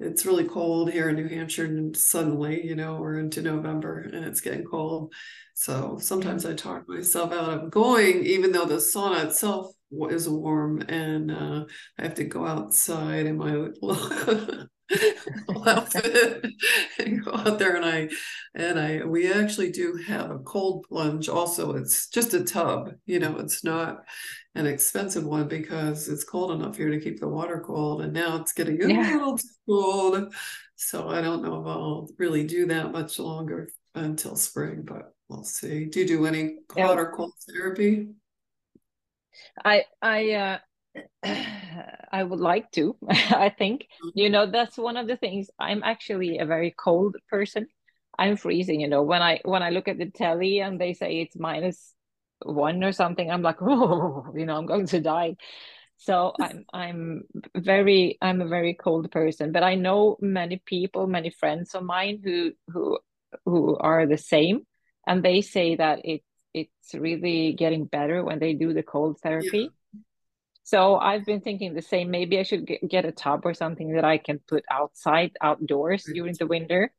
[0.00, 4.24] it's really cold here in New Hampshire and suddenly, you know, we're into November and
[4.24, 5.12] it's getting cold.
[5.54, 9.72] So sometimes I talk myself out of going, even though the sauna itself
[10.10, 11.64] is warm and uh,
[11.98, 13.68] I have to go outside in my
[15.66, 16.46] outfit
[16.98, 18.08] and go out there and I
[18.54, 21.74] and I we actually do have a cold plunge also.
[21.76, 24.04] It's just a tub, you know, it's not
[24.54, 28.36] an expensive one because it's cold enough here to keep the water cold and now
[28.36, 29.12] it's getting a yeah.
[29.12, 30.34] little too cold.
[30.76, 35.44] So I don't know if I'll really do that much longer until spring, but we'll
[35.44, 35.86] see.
[35.86, 38.08] Do you do any hot or cold therapy?
[39.64, 40.58] I I uh
[42.12, 42.96] I would like to.
[43.08, 45.50] I think you know that's one of the things.
[45.58, 47.66] I'm actually a very cold person.
[48.18, 48.80] I'm freezing.
[48.80, 51.94] You know when I when I look at the telly and they say it's minus
[52.44, 55.36] one or something, I'm like, oh, you know, I'm going to die.
[55.96, 57.24] so I'm I'm
[57.56, 62.20] very I'm a very cold person, but I know many people, many friends of mine
[62.24, 62.98] who who
[63.46, 64.66] who are the same,
[65.06, 69.58] and they say that it's it's really getting better when they do the cold therapy.
[69.58, 69.68] Yeah.
[70.64, 72.10] So I've been thinking the same.
[72.10, 76.04] Maybe I should get, get a tub or something that I can put outside, outdoors
[76.04, 76.92] during the winter,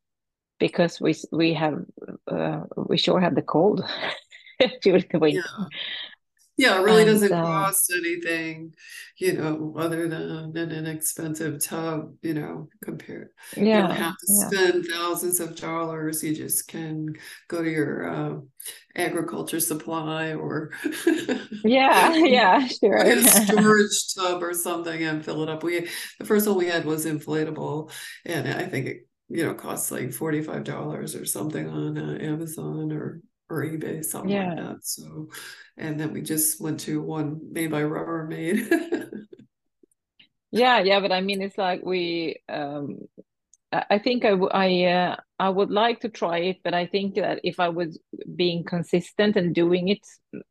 [0.59, 1.83] because we we have
[2.27, 3.83] uh, we sure have the cold
[4.81, 5.43] during the winter.
[5.57, 5.65] Yeah.
[6.55, 8.75] Yeah, it really and, doesn't uh, cost anything,
[9.17, 13.29] you know, other than an inexpensive tub, you know, compared.
[13.57, 14.47] Yeah, you don't have to yeah.
[14.47, 16.23] spend thousands of dollars.
[16.23, 17.07] You just can
[17.47, 18.35] go to your uh,
[18.95, 20.71] agriculture supply or
[21.63, 22.97] yeah, yeah, sure.
[22.97, 25.63] a storage tub or something and fill it up.
[25.63, 25.89] We
[26.19, 27.91] the first one we had was inflatable,
[28.25, 32.17] and I think it you know costs like forty five dollars or something on uh,
[32.21, 33.21] Amazon or
[33.53, 34.53] or eBay, something yeah.
[34.53, 34.85] like that.
[34.85, 35.29] So,
[35.77, 38.67] and then we just went to one made by Rubbermaid.
[40.51, 42.41] yeah, yeah, but I mean, it's like we.
[42.49, 42.99] um
[43.89, 47.39] I think I, I, uh, I would like to try it, but I think that
[47.43, 47.99] if I was
[48.35, 50.05] being consistent and doing it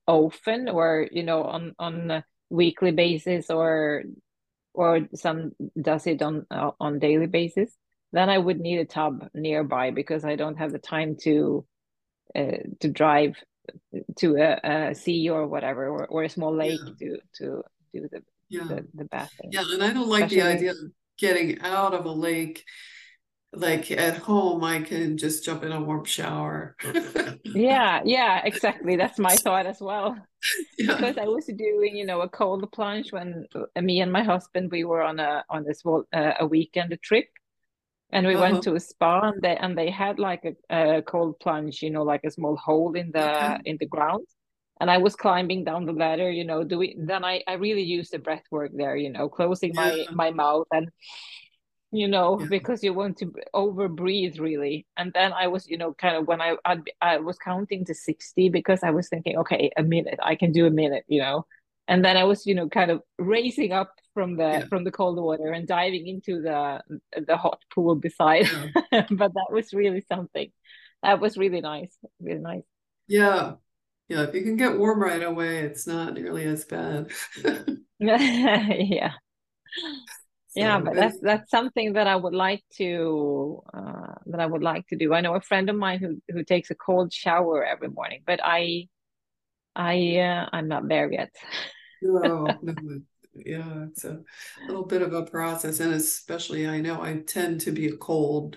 [0.07, 4.03] often, or you know, on on a weekly basis, or
[4.75, 7.77] or some does it on uh, on daily basis,
[8.13, 11.65] then I would need a tub nearby because I don't have the time to
[12.35, 13.37] to drive
[14.19, 16.93] to a, a, sea or whatever or, or a small lake yeah.
[16.99, 17.63] to to
[17.93, 18.65] do the, yeah.
[18.65, 19.51] the the bathing.
[19.51, 20.77] Yeah, and I don't like Especially, the idea of
[21.19, 22.65] getting out of a lake
[23.55, 26.75] like at home i can just jump in a warm shower
[27.45, 30.17] yeah yeah exactly that's my thought as well
[30.79, 30.97] yeah.
[30.97, 34.71] because i was doing you know a cold plunge when uh, me and my husband
[34.71, 37.29] we were on a on this uh, a weekend trip
[38.13, 38.43] and we uh-huh.
[38.43, 41.91] went to a spa and they and they had like a, a, cold plunge you
[41.91, 43.59] know like a small hole in the okay.
[43.65, 44.27] in the ground
[44.81, 48.13] and i was climbing down the ladder you know doing then i i really used
[48.13, 50.05] the breath work there you know closing my yeah.
[50.13, 50.89] my mouth and
[51.91, 52.47] you know yeah.
[52.49, 56.27] because you want to over breathe really and then i was you know kind of
[56.27, 60.19] when I, I i was counting to 60 because i was thinking okay a minute
[60.23, 61.47] i can do a minute you know
[61.89, 64.65] and then i was you know kind of raising up from the yeah.
[64.67, 66.81] from the cold water and diving into the
[67.27, 68.49] the hot pool beside.
[68.93, 69.07] Yeah.
[69.11, 70.51] but that was really something.
[71.03, 72.63] That was really nice really nice.
[73.09, 73.55] Yeah.
[74.09, 77.11] Yeah if you can get warm right away it's not nearly as bad.
[77.99, 79.13] Yeah.
[80.49, 84.63] So yeah but that's that's something that i would like to uh, that i would
[84.63, 85.15] like to do.
[85.15, 88.39] I know a friend of mine who who takes a cold shower every morning but
[88.45, 88.89] i
[89.75, 91.31] i uh, i'm not there yet.
[92.03, 93.01] No, no
[93.35, 94.21] yeah it's a
[94.67, 98.57] little bit of a process and especially i know i tend to be cold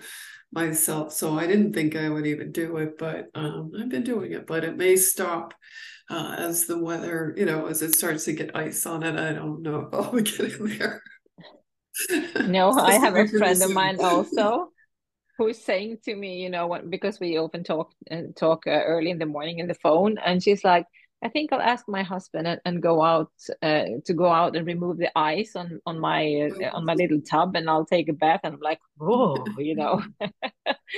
[0.52, 4.32] myself so i didn't think i would even do it but um, i've been doing
[4.32, 5.54] it but it may stop
[6.10, 9.32] uh, as the weather you know as it starts to get ice on it i
[9.32, 11.02] don't know if i'll be getting there.
[12.46, 14.68] No i have a friend of mine also
[15.38, 18.70] who's saying to me you know what because we often talk and uh, talk uh,
[18.70, 20.86] early in the morning in the phone and she's like
[21.26, 24.64] I think I'll ask my husband and, and go out uh, to go out and
[24.64, 28.12] remove the ice on on my uh, on my little tub, and I'll take a
[28.12, 28.42] bath.
[28.44, 30.00] And I'm like, oh, you know,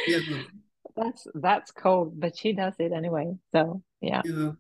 [0.07, 0.19] yeah.
[0.97, 3.33] that's that's cold, but she does it anyway.
[3.53, 4.21] So yeah.
[4.25, 4.53] yeah.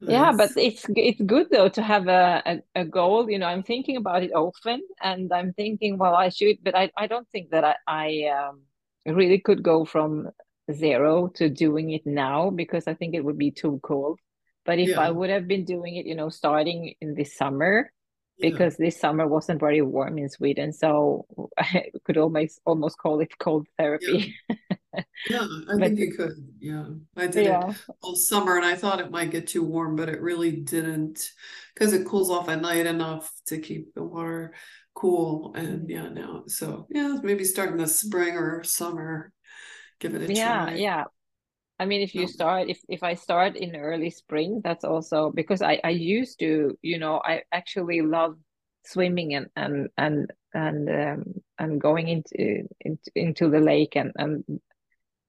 [0.00, 3.28] Yeah, but it's it's good though to have a, a, a, goal.
[3.28, 6.90] You know, I'm thinking about it often, and I'm thinking, well, I should, but I,
[6.96, 8.60] I don't think that I, I um,
[9.06, 10.30] really could go from
[10.72, 14.20] zero to doing it now because I think it would be too cold.
[14.64, 15.00] But if yeah.
[15.00, 17.92] I would have been doing it, you know, starting in this summer,
[18.38, 18.50] yeah.
[18.50, 21.26] because this summer wasn't very warm in Sweden, so
[21.58, 24.34] I could almost almost call it cold therapy.
[24.48, 24.56] Yeah,
[25.30, 26.32] yeah I but, think you could.
[26.58, 26.86] Yeah,
[27.16, 27.70] I did yeah.
[27.70, 31.30] it all summer, and I thought it might get too warm, but it really didn't,
[31.74, 34.54] because it cools off at night enough to keep the water
[34.94, 35.52] cool.
[35.54, 39.32] And yeah, now so yeah, maybe starting the spring or summer
[40.08, 40.74] give it a yeah, try.
[40.74, 41.04] Yeah,
[41.78, 45.62] I mean, if you start, if if I start in early spring, that's also because
[45.62, 48.36] I I used to, you know, I actually love
[48.84, 51.24] swimming and and and and um,
[51.58, 54.44] and going into into into the lake and and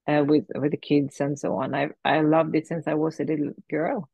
[0.07, 1.73] uh, with with the kids and so on.
[1.73, 4.09] I I loved it since I was a little girl.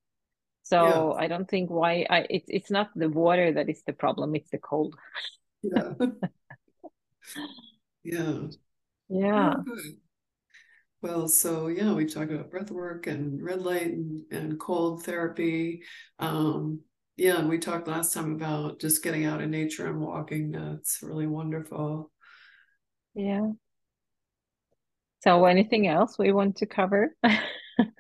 [0.64, 1.24] So yeah.
[1.24, 4.52] I don't think why I it's it's not the water that is the problem; it's
[4.52, 4.96] the cold.
[5.64, 5.94] Yeah.
[8.04, 8.40] yeah.
[9.10, 9.54] Yeah.
[9.58, 9.64] Oh,
[11.02, 15.84] well, so yeah, we've talked about breath work and red light and, and cold therapy.
[16.20, 16.82] Um,
[17.18, 20.52] yeah, and we talked last time about just getting out in nature and walking.
[20.52, 22.12] That's really wonderful.
[23.14, 23.52] Yeah.
[25.24, 27.16] So, anything else we want to cover?
[27.24, 27.40] Oh,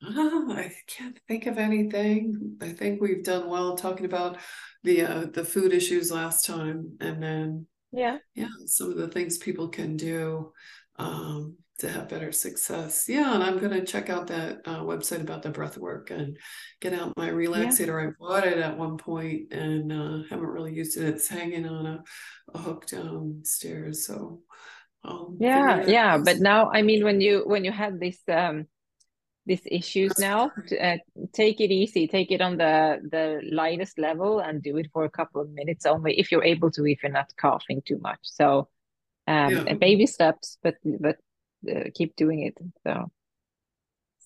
[0.02, 2.56] I can't think of anything.
[2.60, 4.38] I think we've done well talking about
[4.84, 8.18] the uh, the food issues last time, and then Yeah.
[8.34, 10.52] yeah, some of the things people can do
[10.98, 13.06] um, to have better success.
[13.08, 16.38] Yeah, and I'm gonna check out that uh, website about the breath work and
[16.80, 17.32] get out my Yeah.
[17.32, 18.08] relaxator.
[18.08, 21.04] I bought it at one point and uh, haven't really used it.
[21.04, 22.04] It's hanging on a,
[22.54, 24.40] a hook downstairs, so
[25.04, 26.18] I'll Yeah, yeah.
[26.18, 28.66] But now, I mean, when you when you have this um
[29.46, 30.96] these issues now, uh,
[31.34, 35.10] take it easy, take it on the the lightest level, and do it for a
[35.10, 38.20] couple of minutes only, if you're able to, if you're not coughing too much.
[38.22, 38.68] So,
[39.26, 39.72] um, Yeah.
[39.72, 41.16] uh, baby steps, but but
[41.70, 42.54] uh, keep doing it.
[42.84, 43.10] So,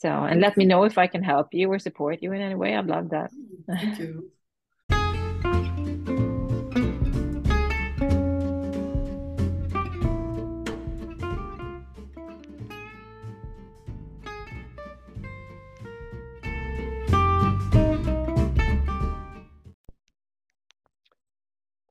[0.01, 2.55] so, and let me know if I can help you or support you in any
[2.55, 2.75] way.
[2.75, 3.31] I'd love that.
[3.67, 4.31] Thank you.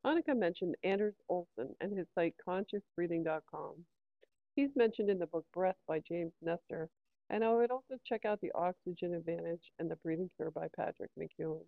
[0.10, 3.76] Annica mentioned Anders Olsson and his site consciousbreathing.com.
[4.56, 6.90] He's mentioned in the book Breath by James Nestor,
[7.30, 11.12] and I would also check out The Oxygen Advantage and The Breathing Cure by Patrick
[11.20, 11.62] McKeown.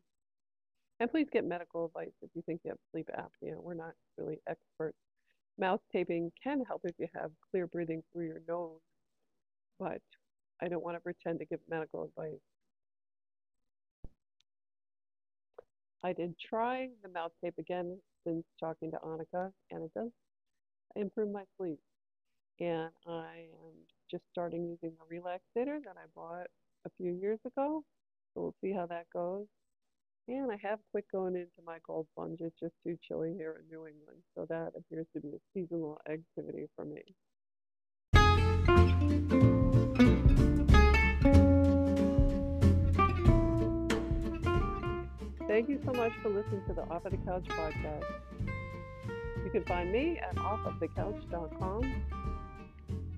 [0.99, 3.61] And please get medical advice if you think you have sleep apnea.
[3.61, 4.97] We're not really experts.
[5.59, 8.79] Mouth taping can help if you have clear breathing through your nose,
[9.79, 10.01] but
[10.63, 12.39] I don't want to pretend to give medical advice.
[16.03, 20.11] I did try the mouth tape again since talking to Annica, and it does
[20.95, 21.79] improve my sleep.
[22.59, 23.73] And I am
[24.09, 26.47] just starting using a relaxator that I bought
[26.85, 27.83] a few years ago.
[28.33, 29.45] So we'll see how that goes.
[30.27, 32.39] And I have quit going into my cold plunge.
[32.41, 34.19] It's just too chilly here in New England.
[34.35, 37.01] So that appears to be a seasonal activity for me.
[45.51, 48.05] Thank you so much for listening to the Off of the Couch podcast.
[49.43, 51.93] You can find me at offofthecouch.com.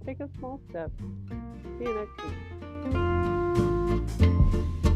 [0.03, 0.89] Take a small step.
[1.77, 2.17] See you next
[4.81, 4.92] week.